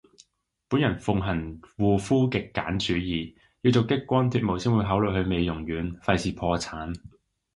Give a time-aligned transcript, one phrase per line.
[0.67, 6.95] 本人奉行護膚極簡主義，要做激光脫毛先會考慮去美容院，廢事破產